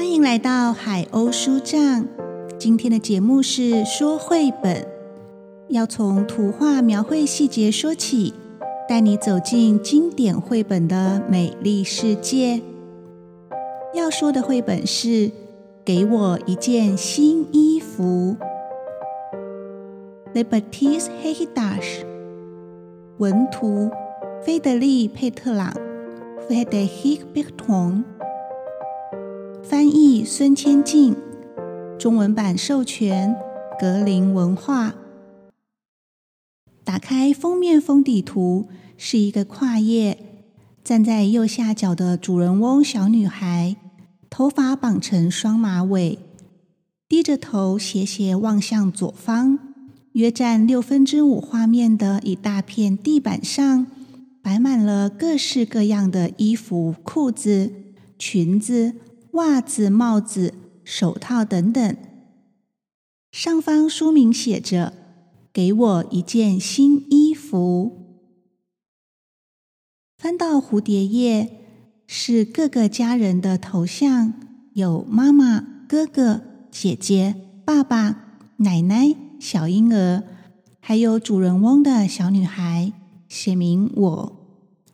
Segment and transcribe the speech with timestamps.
[0.00, 2.06] 欢迎来到海鸥书帐。
[2.58, 4.86] 今天的节目是说绘本，
[5.68, 8.32] 要从图画描绘细节说起，
[8.88, 12.62] 带你走进经典绘本的美丽世界。
[13.92, 15.08] 要说的绘本是
[15.84, 18.36] 《给我一件新衣服》
[20.32, 22.06] （The Baptiste Heidash），
[23.18, 23.90] 文图
[24.42, 25.70] 菲德利·佩特朗
[26.48, 28.04] （Frédéric Berton），
[29.62, 31.14] 翻译孙千静。
[31.98, 33.36] 中文版授权
[33.78, 34.94] 格林文化。
[36.82, 40.18] 打开封面封底图，是一个跨页，
[40.82, 43.76] 站在右下角的主人翁小女孩，
[44.30, 46.18] 头发绑成双马尾，
[47.06, 49.58] 低着头斜斜望向左方。
[50.12, 53.86] 约占六分之五画面的一大片地板上，
[54.42, 57.70] 摆满了各式各样的衣服、裤子、
[58.18, 58.94] 裙子、
[59.32, 60.54] 袜子、帽子。
[60.82, 61.96] 手套等等。
[63.30, 64.92] 上方书名写着
[65.52, 68.24] ：“给我一件新衣服。”
[70.18, 71.48] 翻到蝴蝶页，
[72.08, 74.34] 是各个家人的头像，
[74.72, 76.40] 有妈妈、哥哥、
[76.72, 80.24] 姐姐、爸爸、奶奶、小婴儿，
[80.80, 82.92] 还有主人翁的小女孩，
[83.28, 84.32] 写明我，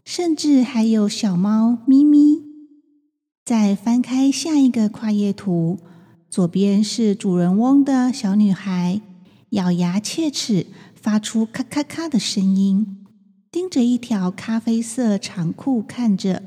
[0.05, 2.46] 甚至还有小猫咪咪。
[3.47, 5.79] 再翻开下一个跨页图，
[6.29, 9.01] 左边是主人翁的小女孩，
[9.51, 10.67] 咬牙切齿，
[10.97, 13.07] 发出咔咔咔的声音，
[13.53, 16.43] 盯着一条咖啡色长裤看着。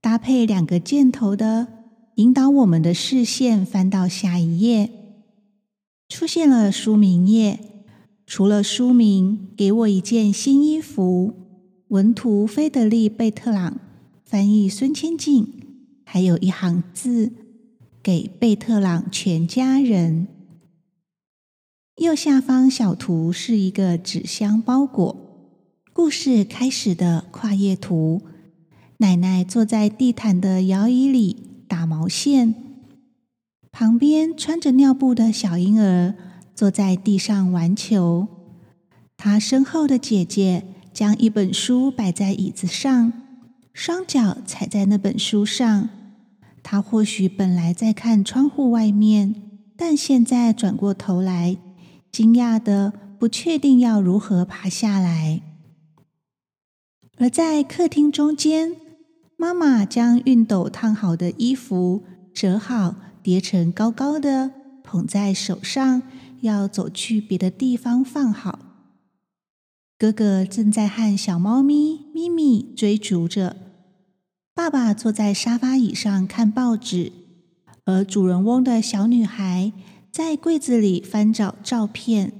[0.00, 1.66] 搭配两个箭头的，
[2.14, 4.90] 引导我们的视线翻到下一页，
[6.08, 7.58] 出现了书名页。
[8.24, 11.34] 除了书名，给我一件新衣服。
[11.88, 13.80] 文图：菲德利·贝特朗，
[14.24, 15.63] 翻译：孙千静。
[16.04, 17.32] 还有一行字，
[18.02, 20.28] 给贝特朗全家人。
[21.96, 25.16] 右下方小图是一个纸箱包裹。
[25.92, 28.22] 故事开始的跨页图，
[28.98, 32.54] 奶奶坐在地毯的摇椅里打毛线，
[33.70, 36.14] 旁边穿着尿布的小婴儿
[36.54, 38.26] 坐在地上玩球。
[39.16, 43.23] 他身后的姐姐将一本书摆在椅子上。
[43.74, 45.90] 双脚踩在那本书上，
[46.62, 49.34] 他或许本来在看窗户外面，
[49.76, 51.56] 但现在转过头来，
[52.12, 55.42] 惊讶的不确定要如何爬下来。
[57.18, 58.76] 而在客厅中间，
[59.36, 64.52] 妈妈将熨斗烫好的衣服折好，叠成高高的，
[64.84, 66.02] 捧在手上，
[66.42, 68.60] 要走去别的地方放好。
[69.98, 73.56] 哥哥正在和小猫咪咪咪追逐着。
[74.56, 77.10] 爸爸坐在沙发椅上看报纸，
[77.84, 79.72] 而主人翁的小女孩
[80.12, 82.32] 在柜子里翻找照片。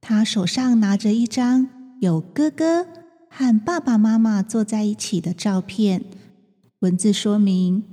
[0.00, 1.68] 她手上拿着一张
[2.00, 2.84] 有哥哥
[3.28, 6.04] 和爸爸妈妈坐在一起的照片。
[6.80, 7.84] 文字说明：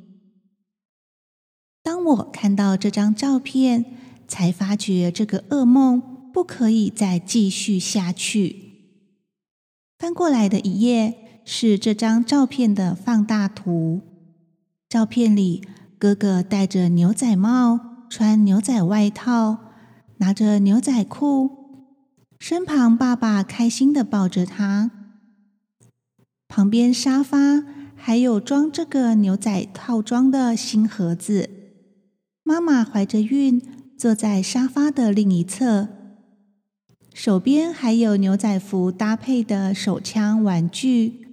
[1.84, 3.86] 当我看到这张照片，
[4.28, 6.02] 才发觉这个噩梦
[6.34, 8.64] 不可以再继续下去。
[10.00, 11.26] 翻过来的一页。
[11.50, 14.02] 是这张照片的放大图。
[14.90, 15.63] 照片里，
[15.97, 19.59] 哥哥戴着牛仔帽，穿牛仔外套，
[20.18, 21.50] 拿着牛仔裤，
[22.38, 24.91] 身旁爸爸开心的抱着他。
[26.50, 27.64] 旁边沙发
[27.96, 31.50] 还有装这个牛仔套装的新盒子。
[32.44, 33.62] 妈妈怀着孕
[33.97, 35.88] 坐在沙发的另一侧，
[37.14, 41.27] 手边还有牛仔服搭配的手枪玩具。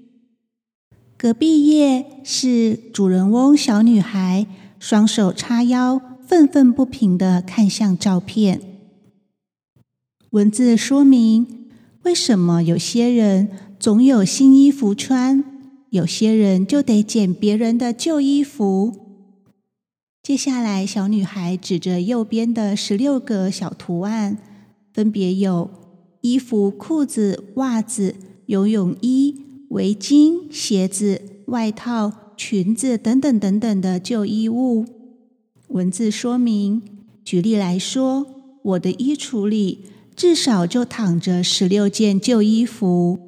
[1.24, 4.46] 隔壁页是主人翁小女孩，
[4.78, 8.60] 双手叉腰，愤愤不平的看向照片。
[10.32, 11.70] 文字说明
[12.02, 13.48] 为什么有些人
[13.80, 15.42] 总有新衣服穿，
[15.88, 18.92] 有些人就得捡别人的旧衣服。
[20.22, 24.36] 接下来，小女孩指着右边的十六个小图案，
[24.92, 25.70] 分别有
[26.20, 28.14] 衣服、裤子、袜子、
[28.44, 29.43] 游泳衣。
[29.74, 34.86] 围巾、鞋子、外套、裙子等等等等的旧衣物。
[35.66, 36.80] 文字说明：
[37.24, 38.24] 举例来说，
[38.62, 43.18] 我的衣橱里至少就躺着十六件旧衣服，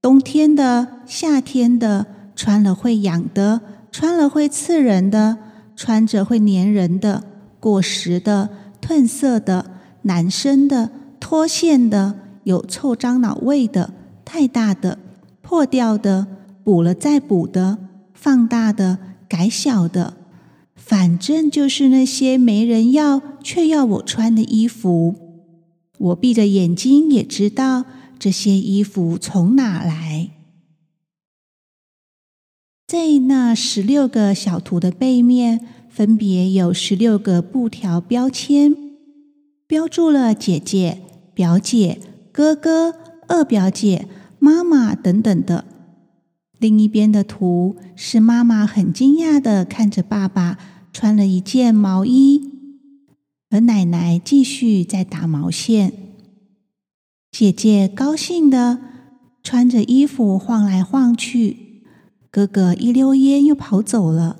[0.00, 3.60] 冬天的、夏天的，穿了会痒的，
[3.92, 5.36] 穿了会刺人的，
[5.76, 7.22] 穿着会粘人的，
[7.60, 8.48] 过时的、
[8.80, 10.90] 褪色的、男生的、
[11.20, 13.92] 脱线的、有臭樟脑味的、
[14.24, 15.00] 太大的。
[15.56, 16.26] 破掉的、
[16.62, 17.78] 补了再补的、
[18.12, 20.18] 放大的、改小的、
[20.74, 25.14] 反正就是那些没人要却要我穿的衣服。
[25.96, 27.86] 我闭着眼睛也知道
[28.18, 30.28] 这些衣服从哪来。
[32.86, 38.76] 在那十六个小图的背面，分别有十六个布条标签，
[39.66, 41.00] 标注了姐姐、
[41.32, 41.98] 表姐、
[42.30, 42.94] 哥哥、
[43.26, 44.06] 二表姐、
[44.38, 45.64] 妈妈等等的。
[46.58, 50.58] 另一边的图是妈妈很惊讶的看着爸爸
[50.92, 52.50] 穿了一件毛衣，
[53.50, 55.92] 而奶奶继续在打毛线。
[57.30, 58.78] 姐姐高兴的
[59.42, 61.82] 穿着衣服晃来晃去。
[62.30, 64.38] 哥哥一溜烟又跑走了。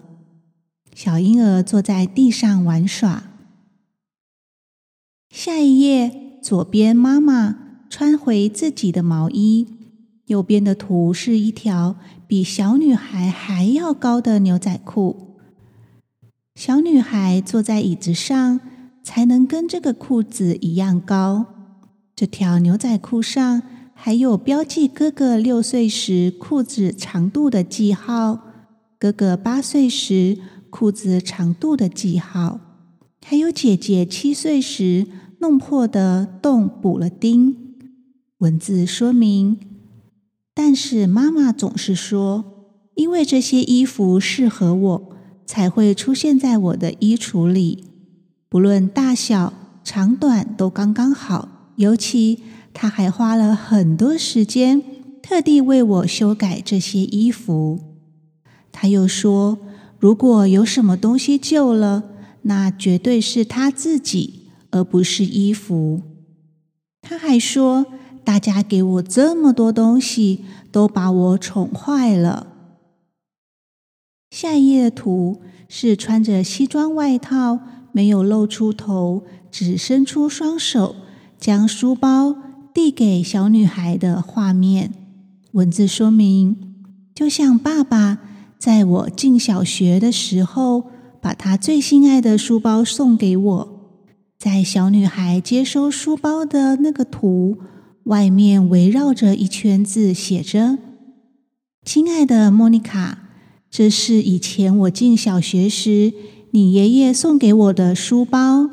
[0.94, 3.24] 小婴儿坐在地上玩耍。
[5.28, 9.66] 下一页，左边妈妈穿回自己的毛衣，
[10.26, 11.96] 右边的图是一条
[12.26, 15.36] 比小女孩还要高的牛仔裤。
[16.54, 18.60] 小女孩坐在椅子上，
[19.02, 21.46] 才能跟这个裤子一样高。
[22.14, 23.62] 这条牛仔裤上。
[23.98, 28.40] 还有标记哥哥六岁时裤子长度的记号，
[28.98, 30.36] 哥哥八岁时
[30.68, 32.60] 裤子长度的记号，
[33.24, 35.06] 还有姐姐七岁时
[35.40, 37.56] 弄破的洞补了钉。
[38.40, 39.58] 文字说明，
[40.56, 47.84] 但是妈妈总是说，因为这些衣服适合我，才会出现在我的衣橱里，
[48.48, 49.52] 不论大小
[49.84, 52.40] 长短都刚刚好，尤其。
[52.78, 54.82] 他还花了很多时间，
[55.22, 57.80] 特地为我修改这些衣服。
[58.70, 59.58] 他又说
[59.98, 62.04] ：“如果有什么东西旧了，
[62.42, 66.02] 那绝对是他自己，而不是衣服。”
[67.00, 67.86] 他还说
[68.26, 72.48] ：“大家给我这么多东西，都把我宠坏了。”
[74.28, 77.60] 下一页图是穿着西装外套，
[77.92, 80.96] 没有露出头，只伸出双手，
[81.38, 82.36] 将书包。
[82.74, 84.92] 递给小女孩的画面，
[85.52, 86.54] 文字说明：
[87.14, 88.18] 就像爸爸
[88.58, 90.84] 在我进小学的时候，
[91.22, 93.80] 把他最心爱的书包送给我。
[94.38, 97.56] 在小女孩接收书包的那个图
[98.06, 100.78] 外面，围绕着一圈字，写着
[101.84, 103.18] ：“亲爱的莫妮卡，
[103.68, 106.12] 这是以前我进小学时
[106.52, 108.70] 你爷爷送给我的书包，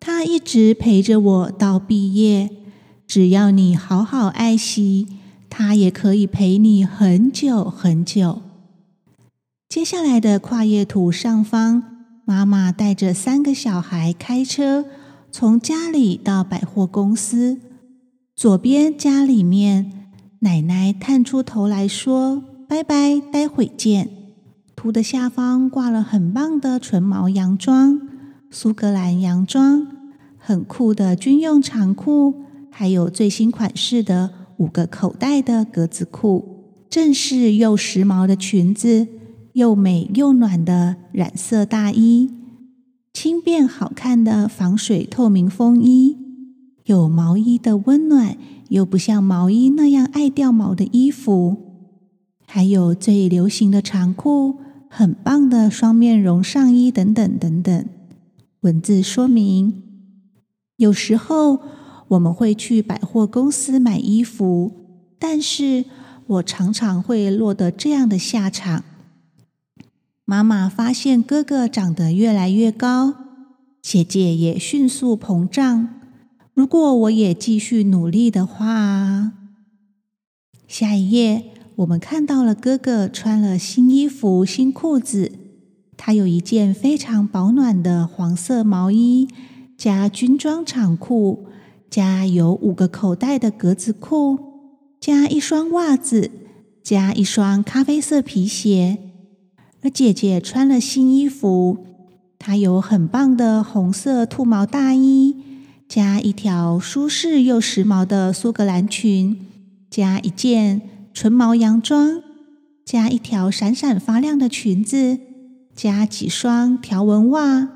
[0.00, 2.50] 他一直陪着我到毕业。”
[3.06, 5.06] 只要你好好爱惜，
[5.50, 8.40] 它也可以陪你很久很久。
[9.68, 11.82] 接下来的跨页图上方，
[12.24, 14.86] 妈妈带着三个小孩开车
[15.30, 17.58] 从家里到百货公司。
[18.42, 20.08] 左边家里面，
[20.40, 24.10] 奶奶探出头来说：“拜拜，待会见。”
[24.74, 28.00] 图的下方挂了很棒的纯毛洋装，
[28.50, 29.86] 苏格兰洋装，
[30.36, 32.34] 很酷的军用长裤。
[32.68, 39.06] 还有最新款式的五个口袋的格子裤，正式又时髦的裙子，
[39.52, 42.28] 又美又暖的染色大衣，
[43.12, 46.16] 轻便好看的防水透明风衣，
[46.84, 48.36] 有毛衣的温暖，
[48.68, 51.56] 又不像毛衣那样爱掉毛的衣服，
[52.46, 54.56] 还有最流行的长裤，
[54.88, 57.86] 很棒的双面绒上衣等等等等。
[58.60, 59.82] 文字说明，
[60.76, 61.60] 有时候。
[62.08, 64.70] 我们会去百货公司买衣服，
[65.18, 65.86] 但是
[66.26, 68.84] 我常常会落得这样的下场。
[70.26, 73.14] 妈妈发现哥哥长得越来越高，
[73.80, 76.01] 姐姐也迅速膨胀。
[76.54, 79.32] 如果我也继续努力的话，
[80.68, 81.44] 下一页
[81.76, 85.32] 我们看到了哥哥穿了新衣服、新裤子，
[85.96, 89.28] 他有一件非常保暖的黄色毛衣
[89.76, 91.46] 加军装长裤。
[91.90, 94.38] 加有五个口袋的格子裤，
[94.98, 96.30] 加一双袜子，
[96.82, 98.96] 加一双咖啡色皮鞋。
[99.82, 101.84] 而姐姐穿了新衣服，
[102.38, 105.36] 她有很棒的红色兔毛大衣，
[105.94, 109.36] 加一条舒适又时髦的苏格兰裙，
[109.90, 110.80] 加一件
[111.12, 112.22] 纯毛洋装，
[112.82, 115.18] 加一条闪闪发亮的裙子，
[115.76, 117.68] 加几双条纹袜。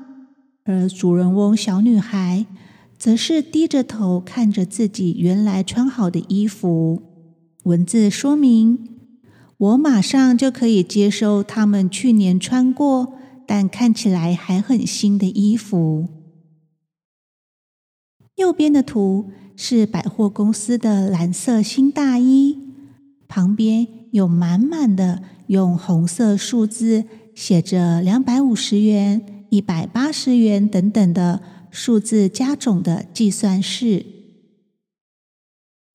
[0.65, 2.47] 而主人翁小女孩。
[2.97, 7.03] 则是低着头看着自己原来穿好的衣服。
[7.65, 8.79] 文字说明：
[9.59, 13.13] 我马上就可以接收他们去年穿过
[13.45, 16.07] 但看起来还很新的衣服。
[18.37, 22.55] 右边的图是百货公司的蓝色新大衣，
[23.27, 31.41] 旁边有满满的用红色数字写着两百五十元、一百八十元等等的
[31.71, 34.05] 数字加总的计算式。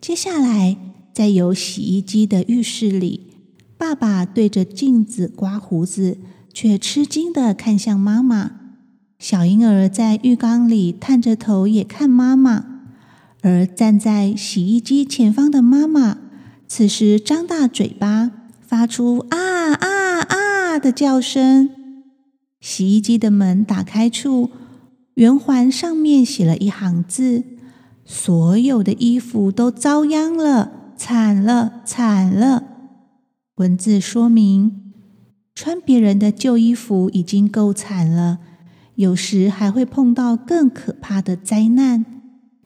[0.01, 0.77] 接下来，
[1.15, 3.35] 在有洗衣机的浴室里，
[3.79, 6.19] 爸爸对着镜子刮胡子，
[6.53, 8.62] 却吃惊的看向妈妈。
[9.23, 12.64] 小婴儿在浴缸里探着头也看妈妈，
[13.43, 16.19] 而站在洗衣机前方的妈妈，
[16.67, 21.71] 此时张大嘴巴，发出啊啊啊的叫声。
[22.61, 24.50] 洗衣机的门打开处，
[25.14, 27.45] 圆环上面写了一行字
[28.05, 32.64] ：“所有的衣服都遭殃了，惨了，惨了。”
[33.55, 34.93] 文字说明，
[35.55, 38.41] 穿别人的旧衣服已经够惨了。
[38.95, 42.05] 有时还会碰到更可怕的灾难，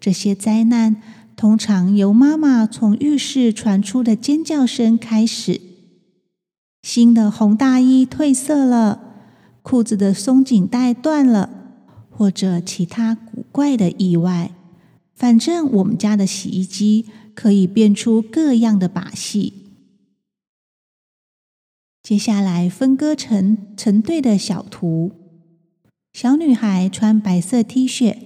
[0.01, 1.01] 这些灾难
[1.37, 5.61] 通常由妈妈从浴室传出的尖叫声开始。
[6.83, 9.15] 新的红大衣褪色了，
[9.63, 11.51] 裤子的松紧带断了，
[12.11, 14.53] 或者其他古怪的意外。
[15.15, 19.53] 反正我们家的洗衣机可以变出各样的把戏。
[22.03, 25.13] 接下来分割成成对的小图。
[26.17, 28.17] 小女孩穿白色 T 恤，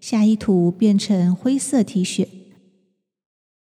[0.00, 2.26] 下一图变成灰色 T 恤。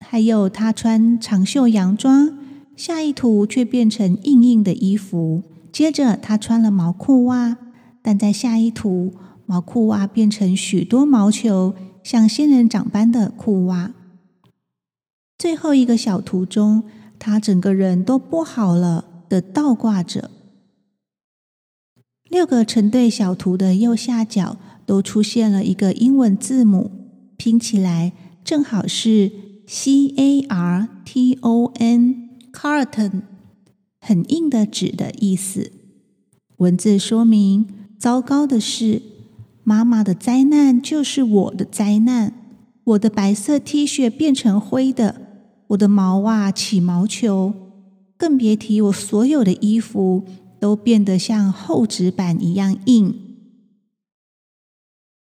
[0.06, 2.38] 还有她穿长袖洋装，
[2.76, 5.42] 下一图却变成硬硬的衣服。
[5.72, 7.58] 接着她穿了毛裤袜，
[8.04, 9.16] 但在下一图，
[9.48, 11.74] 毛裤袜变成许多毛球，
[12.04, 13.94] 像仙人掌般的裤袜。
[15.40, 16.84] 最后一个小图中，
[17.18, 20.30] 她整个人都剥好了的倒挂着。
[22.32, 26.90] 六个成对小图的右下角都出现了一个英文字母，
[27.36, 29.30] 拼起来正好是
[29.68, 33.24] C A R T O N，carton，
[34.00, 35.74] 很硬的纸的意思。
[36.56, 37.68] 文字说明：
[38.00, 39.02] 糟糕的是，
[39.66, 42.34] 妈妈的灾难就是我的灾难。
[42.86, 45.22] 我的白色 T 恤变成灰的，
[45.68, 47.54] 我的毛袜起毛球，
[48.18, 50.24] 更别提我所有的衣服。
[50.62, 53.15] 都变得像厚纸板一样硬。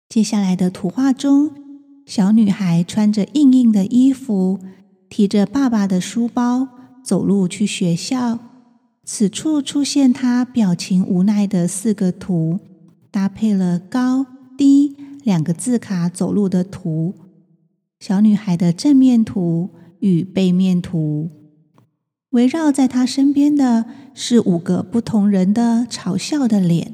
[0.09, 1.51] 接下来的图画中，
[2.07, 4.61] 小女孩穿着硬硬的衣服，
[5.09, 6.69] 提着爸爸的书包
[7.05, 8.39] 走路去学校。
[9.05, 12.61] 此处出现她表情无奈的四个图，
[13.11, 14.25] 搭配了高
[14.57, 17.15] 低两个字卡走路的图，
[17.99, 21.31] 小女孩的正面图与背面图。
[22.37, 26.93] 围绕在他身边的是五个不同人的嘲笑的脸，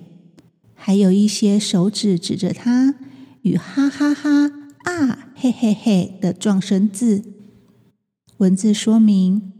[0.72, 2.94] 还有一些手指指着他
[3.42, 4.52] 与哈哈哈
[4.84, 7.24] 啊嘿嘿嘿的撞声字。
[8.36, 9.52] 文字说明：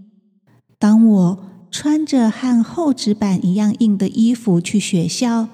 [0.78, 5.48] 当我穿着和厚纸板一样硬的衣服去学校，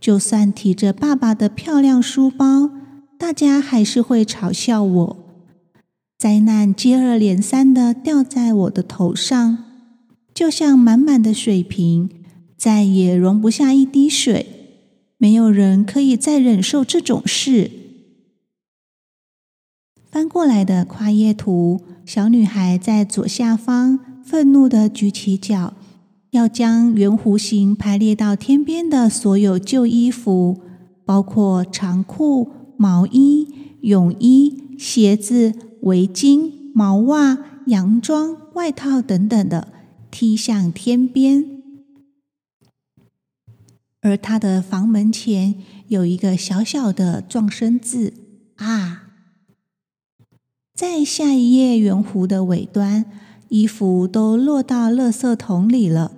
[0.00, 2.70] 就算提着爸爸的漂亮书包，
[3.18, 5.16] 大家还是会嘲笑我。
[6.16, 9.71] 灾难接二连三的掉在我的头上。
[10.42, 12.10] 就像满满的水瓶，
[12.56, 14.44] 再也容不下一滴水。
[15.16, 17.70] 没有人可以再忍受这种事。
[20.10, 25.74] 翻过来的跨页图，小女孩在左下方愤怒的举起脚，
[26.32, 30.60] 要将圆弧形排列到天边的所有旧衣服，
[31.04, 33.46] 包括长裤、毛衣、
[33.82, 39.68] 泳衣、鞋子、围巾、毛袜、洋装、外套等等的。
[40.12, 41.62] 踢向天边，
[44.02, 45.54] 而他的房门前
[45.88, 48.12] 有一个小小的撞声字
[48.56, 49.08] 啊！
[50.74, 53.06] 在下一页圆弧的尾端，
[53.48, 56.12] 衣服都落到垃圾桶里了。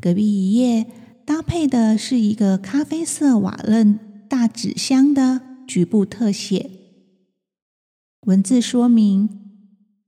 [0.00, 0.86] 隔壁一页
[1.24, 6.70] 搭配的是一个咖啡色瓦楞大纸箱的局部特写。
[8.20, 9.28] 文字说明：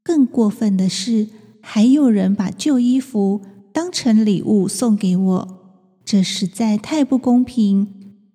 [0.05, 1.31] 更过分的是。
[1.71, 3.43] 还有人把旧衣服
[3.75, 7.89] 当成礼物送给我，这实在太不公平！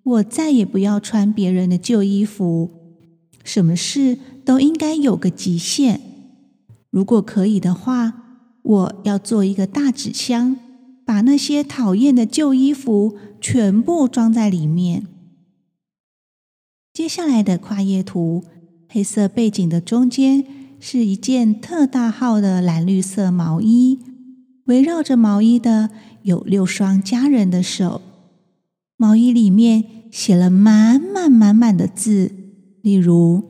[0.04, 2.70] 我再也不要穿别人的旧衣服。
[3.42, 6.00] 什么事都应该有个极限。
[6.90, 8.22] 如果可以的话，
[8.62, 10.56] 我要做一个大纸箱，
[11.04, 15.08] 把那些讨厌的旧衣服全部装在里面。
[16.92, 18.44] 接下来的跨页图，
[18.88, 20.46] 黑色背景的中间。
[20.86, 24.00] 是一件特大号的蓝绿色毛衣，
[24.66, 25.88] 围绕着毛衣的
[26.24, 28.02] 有六双家人的手。
[28.98, 32.30] 毛衣里面写了满满满满的字，
[32.82, 33.44] 例如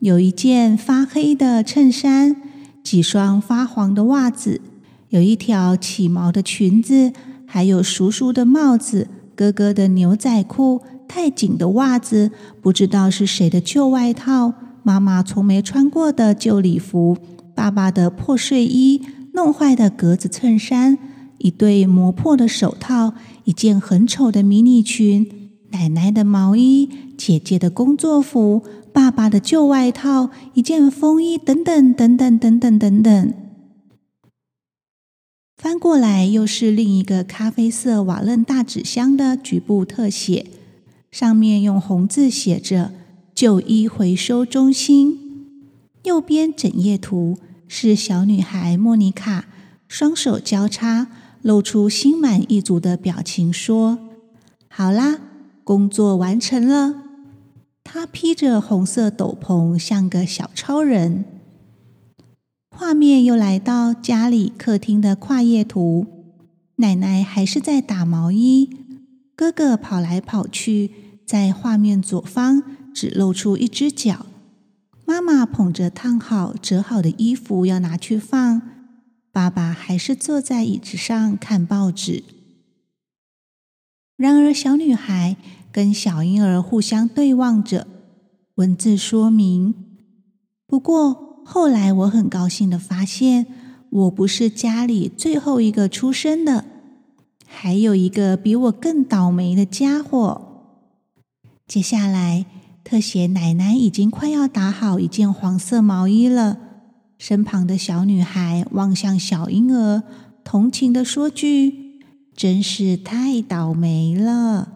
[0.00, 2.34] 有一件发黑的衬衫，
[2.82, 4.62] 几双发黄的袜子，
[5.10, 7.12] 有一条起毛的裙子，
[7.44, 12.30] 还有叔叔的帽子哥哥的牛仔裤太紧的袜子，
[12.62, 17.16] 不知道是谁的旧外套，妈妈从没穿过的旧礼服，
[17.54, 19.02] 爸爸的破睡衣，
[19.34, 20.98] 弄坏的格子衬衫，
[21.38, 33.34] 一对磨破的手套，一件很丑的迷你裙，奶奶的毛衣，姐姐的工作服，爸爸的旧外套，一件风衣，等等等等等等等等。
[35.56, 40.46] 翻过来，又是另一个咖啡色瓦楞大纸箱的局部特写，
[41.10, 42.92] 上面用红字写着
[43.38, 45.16] “旧衣回收中心”。
[46.02, 49.44] 右边整页图是小女孩莫妮卡，
[49.86, 51.06] 双手交叉，
[51.42, 54.00] 露出心满意足的表情，说
[54.66, 55.20] ：“好啦，
[55.62, 57.04] 工作完成了。”
[57.84, 61.24] 她披着红色斗篷，像个小超人。
[62.76, 66.08] 画面又来到家里客厅的跨页图，
[66.76, 68.68] 奶奶还是在打毛衣，
[69.36, 70.90] 哥哥跑来跑去，
[71.24, 72.64] 在画面左方
[72.98, 74.26] 只露出一只脚，
[75.04, 78.60] 妈妈捧着烫好折好的衣服要拿去放，
[79.30, 82.24] 爸爸还是坐在椅子上看报纸。
[84.16, 85.36] 然而，小女孩
[85.70, 87.86] 跟小婴儿互相对望着，
[88.56, 89.74] 文字说明。
[90.66, 91.26] 不过。
[91.50, 93.46] 后来我很高兴的发现，
[93.88, 96.66] 我不是家里最后一个出生的，
[97.46, 100.42] 还有一个比我更倒霉的家伙。
[101.66, 102.44] 接下来，
[102.88, 106.58] 特写奶奶已经快要打好一件黄色毛衣了，
[107.18, 110.02] 身旁的小女孩望向小婴儿，
[110.42, 112.00] 同情的说句
[112.34, 114.72] ：“真是太倒霉了。”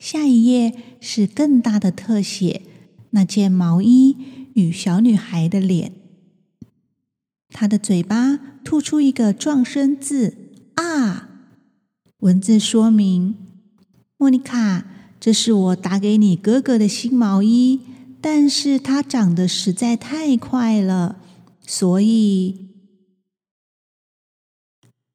[0.00, 2.62] 下一页是更大的特写，
[3.10, 4.16] 那件毛衣。
[4.54, 5.92] 与小女孩的脸，
[7.50, 10.36] 她的嘴巴吐出一个撞声字
[10.74, 11.28] 啊！
[12.18, 13.36] 文字说明：
[14.16, 14.86] 莫妮卡，
[15.24, 17.80] 这是我打给你哥哥的新毛衣，
[18.20, 21.16] 但是它长得实在太快了，
[21.66, 22.68] 所以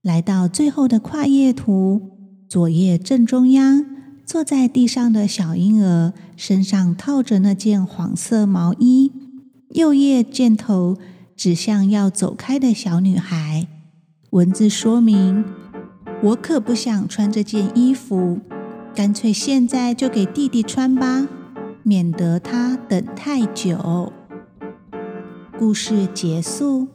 [0.01, 3.85] 来到最后的跨页图，左页正中央，
[4.25, 9.11] 坐在地上的小婴儿身上套着那件黄色毛衣。
[9.75, 10.97] 右页箭头
[11.35, 13.67] 指向要走开的小女孩，
[14.31, 15.45] 文字说明：
[16.23, 18.39] 我可不想穿这件衣服，
[18.99, 21.25] 干脆现在就给弟弟穿吧，
[21.83, 24.11] 免得他等太久。
[25.57, 26.89] 故事结束。